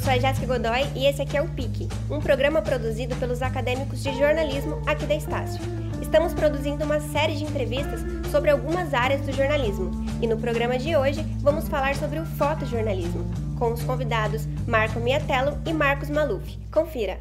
sou 0.00 0.12
a 0.12 0.18
Jéssica 0.18 0.46
Godoy 0.46 0.86
e 0.96 1.06
esse 1.06 1.20
aqui 1.20 1.36
é 1.36 1.42
o 1.42 1.48
PIC, 1.48 1.88
um 2.10 2.20
programa 2.20 2.62
produzido 2.62 3.14
pelos 3.16 3.42
acadêmicos 3.42 4.02
de 4.02 4.16
jornalismo 4.18 4.80
aqui 4.86 5.04
da 5.04 5.14
Estácio. 5.14 5.60
Estamos 6.00 6.32
produzindo 6.32 6.84
uma 6.84 7.00
série 7.00 7.36
de 7.36 7.44
entrevistas 7.44 8.00
sobre 8.30 8.50
algumas 8.50 8.94
áreas 8.94 9.20
do 9.20 9.32
jornalismo 9.32 9.90
e 10.22 10.26
no 10.26 10.38
programa 10.38 10.78
de 10.78 10.96
hoje 10.96 11.22
vamos 11.40 11.68
falar 11.68 11.94
sobre 11.96 12.18
o 12.18 12.24
fotojornalismo, 12.24 13.24
com 13.58 13.72
os 13.72 13.82
convidados 13.82 14.46
Marco 14.66 14.98
Miatello 15.00 15.58
e 15.66 15.72
Marcos 15.72 16.08
Maluf. 16.08 16.58
Confira! 16.72 17.20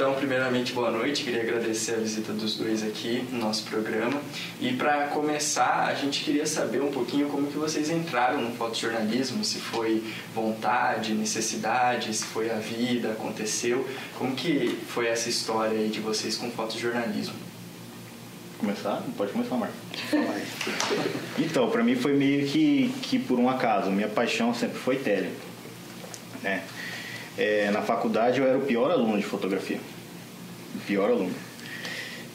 Então, 0.00 0.14
primeiramente, 0.14 0.72
boa 0.72 0.90
noite. 0.90 1.24
Queria 1.24 1.42
agradecer 1.42 1.92
a 1.92 1.98
visita 1.98 2.32
dos 2.32 2.56
dois 2.56 2.82
aqui 2.82 3.22
no 3.30 3.38
nosso 3.38 3.64
programa. 3.64 4.18
E 4.58 4.72
para 4.72 5.08
começar, 5.08 5.88
a 5.88 5.94
gente 5.94 6.24
queria 6.24 6.46
saber 6.46 6.80
um 6.80 6.90
pouquinho 6.90 7.28
como 7.28 7.48
que 7.48 7.58
vocês 7.58 7.90
entraram 7.90 8.40
no 8.40 8.50
fotojornalismo, 8.56 9.44
se 9.44 9.58
foi 9.58 10.02
vontade, 10.34 11.12
necessidade, 11.12 12.14
se 12.14 12.24
foi 12.24 12.50
a 12.50 12.54
vida, 12.54 13.10
aconteceu. 13.10 13.86
Como 14.16 14.34
que 14.34 14.74
foi 14.88 15.06
essa 15.06 15.28
história 15.28 15.78
aí 15.78 15.90
de 15.90 16.00
vocês 16.00 16.34
com 16.34 16.50
fotojornalismo? 16.50 17.34
Começar? 18.56 19.02
Pode 19.18 19.32
começar, 19.32 19.56
Marco. 19.56 19.74
então, 21.38 21.68
para 21.68 21.84
mim 21.84 21.94
foi 21.94 22.14
meio 22.14 22.46
que, 22.46 22.90
que 23.02 23.18
por 23.18 23.38
um 23.38 23.50
acaso. 23.50 23.90
Minha 23.90 24.08
paixão 24.08 24.54
sempre 24.54 24.78
foi 24.78 24.96
tele. 24.96 25.30
Né? 26.42 26.62
É, 27.38 27.70
na 27.70 27.82
faculdade 27.82 28.40
eu 28.40 28.46
era 28.46 28.58
o 28.58 28.62
pior 28.62 28.90
aluno 28.90 29.16
de 29.16 29.24
fotografia. 29.24 29.80
O 30.74 30.78
pior 30.80 31.10
aluno. 31.10 31.34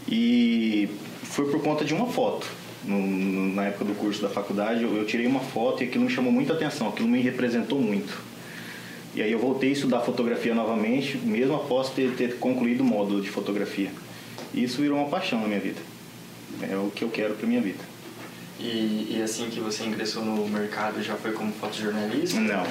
E 0.08 0.90
foi 1.24 1.50
por 1.50 1.62
conta 1.62 1.84
de 1.84 1.94
uma 1.94 2.08
foto. 2.08 2.48
No, 2.84 3.00
no, 3.00 3.56
na 3.56 3.66
época 3.66 3.86
do 3.86 3.96
curso 3.96 4.22
da 4.22 4.30
faculdade, 4.30 4.84
eu, 4.84 4.96
eu, 4.96 5.06
tirei 5.06 5.26
uma 5.26 5.40
foto 5.40 5.84
e 5.84 5.88
aquilo 5.88 6.06
me 6.06 6.12
chamou 6.12 6.32
muita 6.32 6.54
atenção, 6.54 6.88
aquilo 6.88 7.10
me 7.10 7.20
representou 7.20 7.80
muito. 7.80 8.22
E 9.16 9.22
aí 9.22 9.32
eu 9.32 9.40
voltei 9.40 9.70
a 9.70 9.74
estudar 9.74 10.02
fotografia 10.02 10.54
novamente, 10.54 11.18
mesmo 11.18 11.56
após 11.56 11.90
ter, 11.90 12.12
ter 12.16 12.38
concluído 12.38 12.82
o 12.82 12.84
módulo 12.84 13.22
de 13.22 13.30
fotografia. 13.30 13.90
E 14.54 14.64
isso 14.64 14.82
virou 14.82 15.00
uma 15.00 15.10
paixão 15.10 15.42
na 15.42 15.48
minha 15.48 15.60
vida. 15.60 15.80
É 16.62 16.76
o 16.76 16.92
que 16.94 17.04
eu 17.04 17.10
quero 17.10 17.34
para 17.34 17.48
minha 17.48 17.62
vida. 17.62 17.84
E, 18.60 19.16
e 19.18 19.22
assim 19.24 19.50
que 19.50 19.60
você 19.60 19.84
ingressou 19.84 20.24
no 20.24 20.48
mercado, 20.48 21.02
já 21.02 21.16
foi 21.16 21.32
como 21.32 21.52
fotojornalista? 21.54 22.40
Não. 22.40 22.66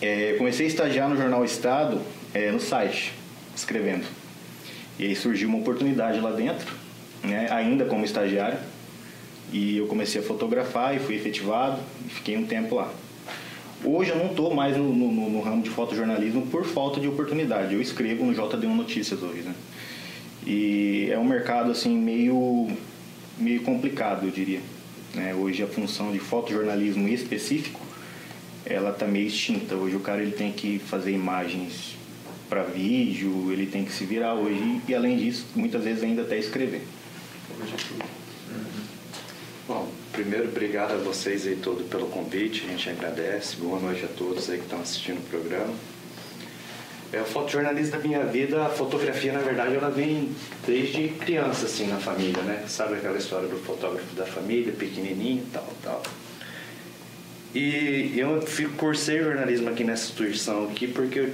É, 0.00 0.34
comecei 0.38 0.64
a 0.64 0.68
estagiar 0.68 1.10
no 1.10 1.16
Jornal 1.16 1.44
Estado, 1.44 2.00
é, 2.32 2.50
no 2.50 2.58
site, 2.58 3.12
escrevendo. 3.54 4.06
E 4.98 5.04
aí 5.04 5.14
surgiu 5.14 5.48
uma 5.48 5.58
oportunidade 5.58 6.18
lá 6.20 6.30
dentro, 6.30 6.74
né, 7.22 7.48
ainda 7.50 7.84
como 7.84 8.04
estagiário. 8.04 8.58
E 9.52 9.76
eu 9.76 9.86
comecei 9.86 10.20
a 10.20 10.24
fotografar 10.24 10.96
e 10.96 11.00
fui 11.00 11.16
efetivado 11.16 11.80
e 12.06 12.08
fiquei 12.08 12.36
um 12.36 12.46
tempo 12.46 12.76
lá. 12.76 12.90
Hoje 13.84 14.10
eu 14.10 14.16
não 14.16 14.26
estou 14.26 14.54
mais 14.54 14.76
no, 14.76 14.92
no, 14.92 15.30
no, 15.30 15.40
ramo 15.40 15.62
de 15.62 15.70
fotojornalismo 15.70 16.46
por 16.46 16.64
falta 16.64 17.00
de 17.00 17.08
oportunidade. 17.08 17.74
Eu 17.74 17.80
escrevo 17.80 18.24
no 18.24 18.32
JD1 18.32 18.74
Notícias 18.74 19.22
hoje, 19.22 19.40
né? 19.42 19.54
E 20.46 21.08
é 21.10 21.18
um 21.18 21.24
mercado 21.24 21.70
assim 21.70 21.96
meio, 21.98 22.68
meio 23.38 23.62
complicado, 23.62 24.26
eu 24.26 24.30
diria. 24.30 24.60
Né? 25.14 25.34
Hoje 25.34 25.62
a 25.62 25.66
função 25.66 26.12
de 26.12 26.18
fotojornalismo 26.18 27.08
específico 27.08 27.89
ela 28.70 28.92
tá 28.92 29.06
meio 29.06 29.26
extinta. 29.26 29.74
Hoje 29.74 29.96
o 29.96 30.00
cara 30.00 30.22
ele 30.22 30.32
tem 30.32 30.52
que 30.52 30.78
fazer 30.78 31.10
imagens 31.10 31.96
para 32.48 32.62
vídeo, 32.62 33.52
ele 33.52 33.66
tem 33.66 33.84
que 33.84 33.92
se 33.92 34.04
virar 34.04 34.34
hoje 34.34 34.80
e 34.88 34.94
além 34.94 35.16
disso, 35.16 35.46
muitas 35.54 35.82
vezes 35.82 36.02
ainda 36.02 36.22
até 36.22 36.38
escrever. 36.38 36.82
Bom, 39.66 39.88
primeiro 40.12 40.48
obrigado 40.48 40.92
a 40.92 40.96
vocês 40.96 41.46
aí 41.46 41.56
todo 41.56 41.84
pelo 41.88 42.06
convite, 42.06 42.64
a 42.64 42.70
gente 42.70 42.90
agradece. 42.90 43.56
Boa 43.56 43.78
noite 43.78 44.04
a 44.04 44.08
todos 44.08 44.48
aí 44.48 44.58
que 44.58 44.64
estão 44.64 44.80
assistindo 44.80 45.18
o 45.18 45.22
programa. 45.22 45.72
É 47.12 47.20
o 47.20 47.24
fotojornalista 47.24 47.98
da 47.98 48.02
minha 48.02 48.24
vida, 48.24 48.64
a 48.64 48.68
fotografia 48.68 49.32
na 49.32 49.40
verdade 49.40 49.74
ela 49.74 49.90
vem 49.90 50.30
desde 50.64 51.08
criança 51.08 51.66
assim 51.66 51.88
na 51.88 51.96
família, 51.96 52.40
né? 52.42 52.64
Sabe 52.68 52.94
aquela 52.94 53.18
história 53.18 53.48
do 53.48 53.58
fotógrafo 53.58 54.14
da 54.14 54.24
família, 54.24 54.72
pequenininho, 54.72 55.44
tal, 55.52 55.68
tal. 55.82 56.02
E 57.54 58.12
eu 58.16 58.40
cursei 58.76 59.20
jornalismo 59.20 59.68
aqui 59.68 59.82
nessa 59.82 60.04
instituição 60.04 60.64
aqui 60.64 60.86
porque 60.86 61.18
eu, 61.18 61.32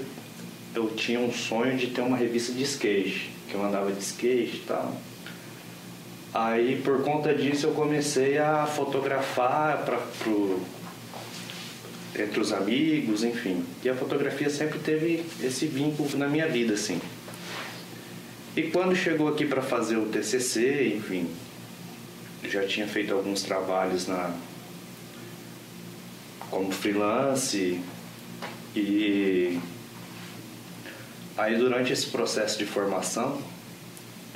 eu 0.75 0.91
tinha 0.91 1.21
um 1.21 1.31
sonho 1.31 1.77
de 1.77 1.88
ter 1.88 2.00
uma 2.00 2.16
revista 2.16 2.53
de 2.53 2.62
skate, 2.62 3.31
que 3.49 3.54
eu 3.54 3.65
andava 3.65 3.93
de 3.93 4.03
skate 4.03 4.56
e 4.56 4.65
tal. 4.66 4.97
Aí 6.32 6.81
por 6.82 7.03
conta 7.03 7.34
disso 7.34 7.66
eu 7.66 7.72
comecei 7.72 8.38
a 8.38 8.66
fotografar 8.66 9.84
para 9.84 9.99
pro 10.22 10.60
entre 12.19 12.41
os 12.41 12.50
amigos, 12.50 13.22
enfim. 13.22 13.62
E 13.84 13.88
a 13.91 13.94
fotografia 13.94 14.49
sempre 14.49 14.78
teve 14.78 15.22
esse 15.43 15.66
vínculo 15.66 16.09
na 16.16 16.26
minha 16.26 16.49
vida, 16.49 16.72
assim. 16.72 16.99
E 18.56 18.62
quando 18.65 18.97
chegou 18.97 19.28
aqui 19.28 19.44
para 19.44 19.60
fazer 19.60 19.97
o 19.97 20.06
TCC, 20.06 20.94
enfim, 20.97 21.28
já 22.44 22.66
tinha 22.66 22.87
feito 22.87 23.12
alguns 23.12 23.43
trabalhos 23.43 24.06
na 24.06 24.34
como 26.50 26.70
freelance 26.72 27.80
e 28.74 29.58
aí 31.36 31.56
durante 31.56 31.92
esse 31.92 32.06
processo 32.06 32.58
de 32.58 32.64
formação 32.64 33.40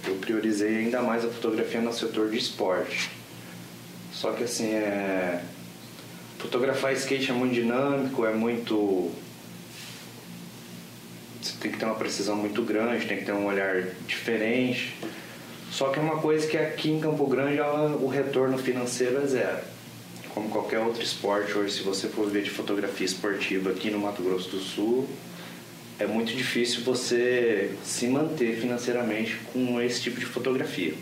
eu 0.06 0.14
priorizei 0.16 0.78
ainda 0.78 1.02
mais 1.02 1.24
a 1.24 1.28
fotografia 1.28 1.80
no 1.80 1.92
setor 1.92 2.30
de 2.30 2.38
esporte. 2.38 3.10
Só 4.12 4.32
que 4.32 4.44
assim 4.44 4.72
é 4.72 5.42
fotografar 6.38 6.92
skate 6.94 7.30
é 7.30 7.34
muito 7.34 7.54
dinâmico, 7.54 8.24
é 8.24 8.32
muito 8.32 9.10
você 11.40 11.54
tem 11.60 11.72
que 11.72 11.78
ter 11.78 11.84
uma 11.84 11.94
precisão 11.94 12.36
muito 12.36 12.62
grande, 12.62 13.06
tem 13.06 13.18
que 13.18 13.24
ter 13.24 13.32
um 13.32 13.46
olhar 13.46 13.82
diferente. 14.06 14.96
Só 15.70 15.88
que 15.88 15.98
é 15.98 16.02
uma 16.02 16.18
coisa 16.18 16.46
que 16.46 16.56
aqui 16.56 16.90
em 16.90 17.00
Campo 17.00 17.26
Grande 17.26 17.58
ela, 17.58 17.96
o 17.96 18.08
retorno 18.08 18.58
financeiro 18.58 19.22
é 19.22 19.26
zero 19.26 19.79
como 20.34 20.48
qualquer 20.48 20.78
outro 20.78 21.02
esporte 21.02 21.56
hoje, 21.56 21.74
se 21.74 21.82
você 21.82 22.08
for 22.08 22.28
ver 22.30 22.42
de 22.42 22.50
fotografia 22.50 23.06
esportiva 23.06 23.70
aqui 23.70 23.90
no 23.90 23.98
Mato 23.98 24.22
Grosso 24.22 24.50
do 24.50 24.60
Sul, 24.60 25.08
é 25.98 26.06
muito 26.06 26.34
difícil 26.34 26.82
você 26.82 27.72
se 27.84 28.06
manter 28.06 28.56
financeiramente 28.56 29.36
com 29.52 29.80
esse 29.80 30.00
tipo 30.00 30.18
de 30.18 30.26
fotografia. 30.26 30.94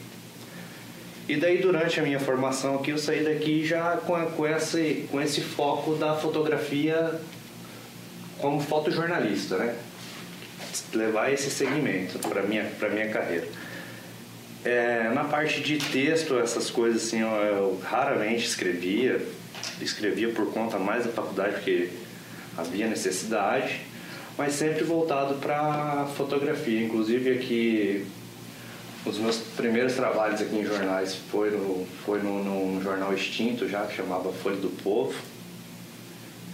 E 1.29 1.37
daí 1.37 1.59
durante 1.59 2.01
a 2.01 2.03
minha 2.03 2.19
formação 2.19 2.77
aqui 2.77 2.91
eu 2.91 2.99
saí 2.99 3.23
daqui 3.23 3.65
já 3.65 3.99
com, 3.99 4.15
com, 4.31 4.47
esse, 4.47 5.07
com 5.11 5.21
esse 5.21 5.43
foco 5.43 5.95
da 5.95 6.17
fotografia 6.17 7.21
como 8.39 8.61
fotojornalista, 8.61 9.59
né? 9.59 9.77
Levar 10.95 11.33
esse 11.33 11.51
segmento 11.51 12.19
para 12.21 12.43
minha 12.43 12.65
para 12.79 12.89
minha 12.89 13.09
carreira. 13.09 13.47
É, 14.69 15.11
na 15.15 15.25
parte 15.25 15.63
de 15.63 15.79
texto, 15.79 16.39
essas 16.39 16.69
coisas 16.69 17.03
assim, 17.03 17.23
eu, 17.23 17.29
eu, 17.29 17.81
raramente 17.83 18.45
escrevia. 18.45 19.27
Escrevia 19.81 20.29
por 20.29 20.53
conta 20.53 20.79
mais 20.79 21.07
da 21.07 21.11
faculdade, 21.11 21.55
porque 21.55 21.89
havia 22.55 22.87
necessidade, 22.87 23.81
mas 24.37 24.53
sempre 24.53 24.85
voltado 24.85 25.37
para 25.37 26.07
fotografia. 26.19 26.85
Inclusive 26.85 27.31
aqui, 27.31 28.07
os 29.07 29.17
meus 29.17 29.39
primeiros 29.39 29.95
trabalhos 29.95 30.43
aqui 30.43 30.57
em 30.57 30.67
jornais 30.67 31.15
foi 31.15 31.51
no, 31.51 31.87
foi 32.05 32.21
no, 32.21 32.45
num 32.45 32.83
jornal 32.83 33.15
extinto 33.15 33.67
já, 33.67 33.87
que 33.87 33.97
chamava 33.97 34.31
Folha 34.35 34.57
do 34.57 34.69
Povo. 34.83 35.15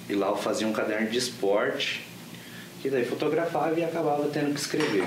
E 0.08 0.14
lá 0.14 0.28
eu 0.28 0.36
fazia 0.36 0.68
um 0.68 0.72
caderno 0.72 1.10
de 1.10 1.18
esporte, 1.18 2.06
que 2.80 2.88
daí 2.88 3.04
fotografava 3.04 3.76
e 3.76 3.82
acabava 3.82 4.28
tendo 4.28 4.54
que 4.54 4.60
escrever 4.60 5.02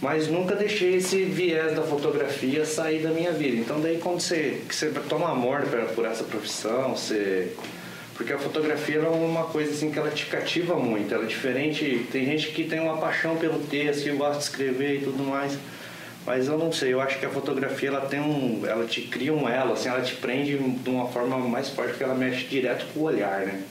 mas 0.00 0.28
nunca 0.28 0.54
deixei 0.54 0.96
esse 0.96 1.24
viés 1.24 1.74
da 1.74 1.82
fotografia 1.82 2.64
sair 2.64 3.02
da 3.02 3.10
minha 3.10 3.32
vida. 3.32 3.56
Então 3.56 3.80
daí 3.80 3.98
quando 3.98 4.20
você, 4.20 4.60
você 4.68 4.90
toma 5.08 5.30
amor 5.30 5.62
por 5.94 6.06
essa 6.06 6.24
profissão, 6.24 6.96
você 6.96 7.52
porque 8.20 8.34
a 8.34 8.38
fotografia 8.38 8.98
é 8.98 9.08
uma 9.08 9.44
coisa 9.44 9.72
assim 9.72 9.90
que 9.90 9.98
ela 9.98 10.10
te 10.10 10.26
cativa 10.26 10.76
muito, 10.76 11.14
ela 11.14 11.24
é 11.24 11.26
diferente, 11.26 12.06
tem 12.12 12.26
gente 12.26 12.48
que 12.48 12.64
tem 12.64 12.78
uma 12.78 12.98
paixão 12.98 13.36
pelo 13.36 13.58
texto, 13.60 14.02
que 14.02 14.10
gosta 14.10 14.36
de 14.36 14.44
escrever 14.44 14.96
e 14.96 15.04
tudo 15.04 15.22
mais. 15.22 15.56
Mas 16.26 16.46
eu 16.46 16.58
não 16.58 16.70
sei, 16.70 16.92
eu 16.92 17.00
acho 17.00 17.18
que 17.18 17.24
a 17.24 17.30
fotografia 17.30 17.88
ela 17.88 18.02
tem 18.02 18.20
um, 18.20 18.60
ela 18.66 18.84
te 18.84 19.00
cria 19.00 19.32
um 19.32 19.48
elo, 19.48 19.72
assim, 19.72 19.88
ela 19.88 20.02
te 20.02 20.14
prende 20.16 20.58
de 20.58 20.90
uma 20.90 21.08
forma 21.08 21.38
mais 21.38 21.70
forte 21.70 21.92
porque 21.92 22.04
ela 22.04 22.14
mexe 22.14 22.44
direto 22.44 22.84
com 22.92 23.00
o 23.00 23.02
olhar, 23.04 23.46
né? 23.46 23.62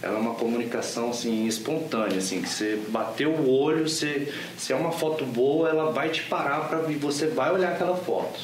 Ela 0.00 0.16
é 0.16 0.20
uma 0.20 0.34
comunicação 0.34 1.10
assim 1.10 1.46
espontânea 1.46 2.18
assim 2.18 2.40
que 2.40 2.48
você 2.48 2.78
bateu 2.88 3.30
o 3.30 3.50
olho 3.50 3.88
você 3.88 4.32
se 4.56 4.72
é 4.72 4.76
uma 4.76 4.92
foto 4.92 5.24
boa 5.24 5.68
ela 5.68 5.90
vai 5.90 6.08
te 6.10 6.22
parar 6.22 6.68
para 6.68 6.78
você 6.78 7.26
vai 7.26 7.52
olhar 7.52 7.72
aquela 7.72 7.96
foto. 7.96 8.38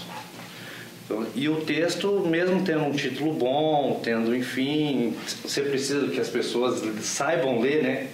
Então, 1.05 1.27
e 1.35 1.49
o 1.49 1.61
texto 1.61 2.25
mesmo 2.27 2.62
tendo 2.65 2.83
um 2.85 2.93
título 2.93 3.33
bom 3.33 4.01
tendo 4.03 4.35
enfim 4.35 5.15
você 5.45 5.62
precisa 5.62 6.09
que 6.09 6.21
as 6.21 6.29
pessoas 6.29 6.83
saibam 7.05 7.61
ler 7.61 7.83
né? 7.83 8.09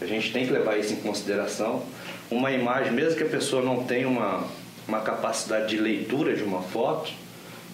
A 0.00 0.06
gente 0.06 0.32
tem 0.32 0.46
que 0.46 0.52
levar 0.52 0.76
isso 0.76 0.92
em 0.92 0.96
consideração. 0.96 1.82
Uma 2.30 2.50
imagem 2.50 2.92
mesmo 2.92 3.16
que 3.16 3.22
a 3.22 3.28
pessoa 3.28 3.62
não 3.62 3.84
tenha 3.84 4.08
uma 4.08 4.44
uma 4.86 5.00
capacidade 5.00 5.68
de 5.68 5.78
leitura 5.78 6.34
de 6.34 6.42
uma 6.42 6.62
foto 6.62 7.10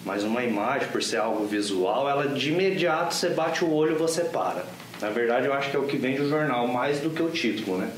mas 0.03 0.23
uma 0.23 0.43
imagem 0.43 0.87
por 0.89 1.03
ser 1.03 1.17
algo 1.17 1.45
visual 1.45 2.09
ela 2.09 2.27
de 2.27 2.49
imediato 2.51 3.13
você 3.13 3.29
bate 3.29 3.63
o 3.63 3.71
olho 3.71 3.95
e 3.95 3.97
você 3.97 4.23
para 4.23 4.63
Na 5.01 5.09
verdade, 5.09 5.47
eu 5.47 5.53
acho 5.53 5.71
que 5.71 5.75
é 5.75 5.79
o 5.79 5.87
que 5.87 5.97
vende 5.97 6.21
o 6.21 6.29
jornal 6.29 6.67
mais 6.67 6.99
do 6.99 7.09
que 7.09 7.23
o 7.23 7.29
título, 7.31 7.79
né? 7.79 7.91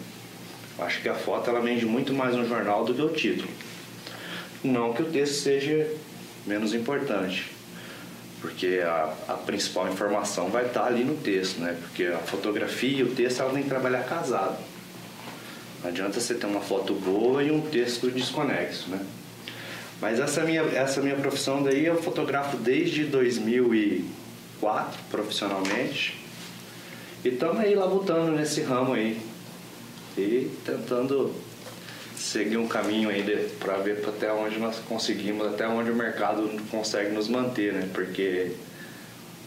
Eu 0.80 0.86
acho 0.86 1.02
que 1.02 1.10
a 1.10 1.14
foto 1.14 1.50
ela 1.50 1.60
vende 1.60 1.86
muito 1.86 2.14
mais 2.14 2.34
no 2.34 2.48
jornal 2.48 2.86
do 2.86 2.94
que 2.94 3.02
o 3.02 3.10
título. 3.10 3.50
Não 4.64 4.94
que 4.94 5.04
o 5.04 5.06
texto 5.06 5.34
seja 5.34 5.86
menos 6.48 6.74
importante, 6.74 7.52
porque 8.40 8.82
a, 8.84 9.14
a 9.28 9.34
principal 9.34 9.90
informação 9.90 10.50
vai 10.50 10.66
estar 10.66 10.86
ali 10.86 11.04
no 11.04 11.16
texto, 11.18 11.60
né? 11.60 11.78
Porque 11.82 12.06
a 12.06 12.20
fotografia 12.20 13.00
e 13.00 13.04
o 13.04 13.14
texto 13.14 13.42
ela 13.42 13.52
tem 13.52 13.64
que 13.64 13.70
trabalhar 13.70 14.04
casado. 14.06 14.58
Não 15.82 15.90
adianta 15.90 16.22
você 16.22 16.34
ter 16.34 16.46
uma 16.46 16.62
foto 16.62 16.94
boa 16.94 17.44
e 17.44 17.52
um 17.52 17.60
texto 17.60 18.10
desconexo, 18.10 18.90
né? 18.90 19.06
Mas 20.00 20.22
essa 20.22 20.42
minha, 20.44 20.62
essa 20.62 21.02
minha 21.02 21.18
profissão 21.18 21.62
daí 21.62 21.86
eu 21.86 22.02
fotografo 22.02 22.56
desde 22.56 23.04
2004 23.04 25.00
profissionalmente. 25.10 26.23
E 27.24 27.30
estamos 27.30 27.62
aí 27.62 27.74
labutando 27.74 28.34
nesse 28.34 28.62
ramo 28.62 28.94
aí. 28.94 29.18
E 30.18 30.52
tentando 30.66 31.34
seguir 32.18 32.58
um 32.58 32.68
caminho 32.68 33.10
aí 33.10 33.24
para 33.60 33.78
ver 33.78 34.04
até 34.06 34.32
onde 34.34 34.60
nós 34.60 34.78
conseguimos, 34.90 35.48
até 35.48 35.66
onde 35.66 35.90
o 35.90 35.96
mercado 35.96 36.50
consegue 36.70 37.12
nos 37.12 37.30
manter, 37.30 37.72
né? 37.72 37.90
Porque 37.94 38.52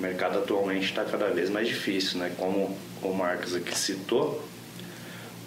o 0.01 0.03
mercado 0.03 0.39
atualmente 0.39 0.87
está 0.87 1.05
cada 1.05 1.29
vez 1.29 1.51
mais 1.51 1.69
difícil, 1.69 2.19
né? 2.19 2.33
Como 2.39 2.75
o 3.03 3.13
Marcos 3.13 3.55
aqui 3.55 3.79
citou, 3.79 4.43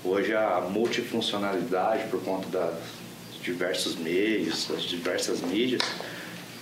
hoje 0.04 0.36
a 0.36 0.62
multifuncionalidade 0.62 2.10
por 2.10 2.22
conta 2.22 2.48
das 2.50 2.76
diversos 3.42 3.96
meios, 3.96 4.68
das 4.68 4.84
diversas 4.84 5.42
mídias, 5.42 5.82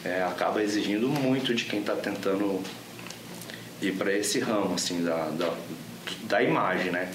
é, 0.06 0.24
acaba 0.24 0.64
exigindo 0.64 1.10
muito 1.10 1.54
de 1.54 1.66
quem 1.66 1.82
está 1.82 1.94
tentando 1.94 2.64
ir 3.82 3.94
para 3.94 4.14
esse 4.14 4.40
ramo 4.40 4.76
assim 4.76 5.04
da, 5.04 5.30
da, 5.30 5.54
da 6.24 6.44
imagem, 6.44 6.92
né? 6.92 7.12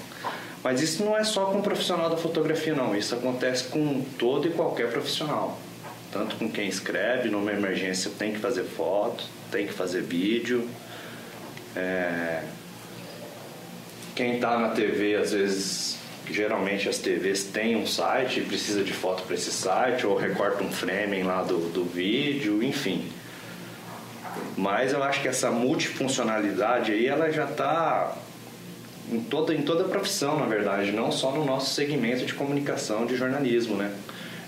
Mas 0.63 0.81
isso 0.81 1.03
não 1.03 1.17
é 1.17 1.23
só 1.23 1.45
com 1.45 1.59
o 1.59 1.61
profissional 1.61 2.09
da 2.09 2.15
fotografia, 2.15 2.73
não. 2.73 2.95
Isso 2.95 3.13
acontece 3.13 3.65
com 3.65 4.01
todo 4.17 4.47
e 4.47 4.51
qualquer 4.51 4.89
profissional. 4.89 5.59
Tanto 6.11 6.37
com 6.37 6.49
quem 6.49 6.69
escreve, 6.69 7.29
numa 7.29 7.51
emergência 7.51 8.09
tem 8.17 8.31
que 8.31 8.39
fazer 8.39 8.63
foto, 8.63 9.25
tem 9.51 9.67
que 9.67 9.73
fazer 9.73 10.01
vídeo. 10.01 10.69
É... 11.75 12.43
Quem 14.15 14.35
está 14.35 14.57
na 14.57 14.69
TV, 14.69 15.15
às 15.15 15.33
vezes, 15.33 15.97
geralmente 16.29 16.87
as 16.87 16.99
TVs 16.99 17.45
têm 17.45 17.75
um 17.75 17.85
site 17.85 18.39
e 18.39 18.43
precisa 18.43 18.83
de 18.83 18.93
foto 18.93 19.23
para 19.23 19.35
esse 19.35 19.51
site, 19.51 20.05
ou 20.05 20.15
recorta 20.15 20.63
um 20.63 20.71
framing 20.71 21.23
lá 21.23 21.41
do, 21.41 21.57
do 21.71 21.83
vídeo, 21.83 22.63
enfim. 22.63 23.11
Mas 24.57 24.93
eu 24.93 25.03
acho 25.03 25.21
que 25.21 25.27
essa 25.27 25.49
multifuncionalidade 25.51 26.91
aí, 26.91 27.07
ela 27.07 27.31
já 27.31 27.45
está 27.45 28.15
em 29.11 29.21
toda, 29.21 29.53
em 29.53 29.61
toda 29.63 29.85
a 29.85 29.87
profissão, 29.87 30.39
na 30.39 30.45
verdade, 30.45 30.91
não 30.91 31.11
só 31.11 31.31
no 31.31 31.43
nosso 31.43 31.73
segmento 31.73 32.25
de 32.25 32.33
comunicação, 32.33 33.05
de 33.05 33.15
jornalismo, 33.15 33.75
né? 33.75 33.93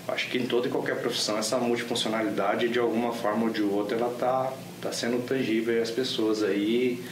Acho 0.08 0.28
que 0.28 0.38
em 0.38 0.46
toda 0.46 0.68
e 0.68 0.70
qualquer 0.70 1.00
profissão 1.00 1.36
essa 1.36 1.58
multifuncionalidade, 1.58 2.68
de 2.68 2.78
alguma 2.78 3.12
forma 3.12 3.44
ou 3.44 3.50
de 3.50 3.62
outra, 3.62 3.96
ela 3.96 4.14
tá, 4.14 4.52
tá 4.80 4.92
sendo 4.92 5.26
tangível 5.26 5.82
às 5.82 5.90
pessoas 5.90 6.42
aí, 6.42 7.04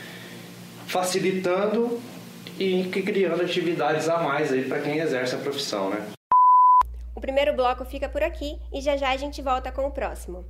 facilitando 0.87 2.01
e 2.59 2.85
criando 2.85 3.43
atividades 3.43 4.09
a 4.09 4.19
mais 4.19 4.53
aí 4.53 4.65
para 4.65 4.81
quem 4.81 4.99
exerce 4.99 5.35
a 5.35 5.39
profissão, 5.39 5.91
né? 5.91 6.07
O 7.17 7.21
primeiro 7.21 7.53
bloco 7.55 7.85
fica 7.85 8.09
por 8.09 8.23
aqui 8.23 8.59
e 8.73 8.81
já 8.81 8.97
já 8.97 9.11
a 9.11 9.17
gente 9.17 9.43
volta 9.43 9.73
com 9.73 9.87
o 9.87 9.91
próximo. 9.91 10.45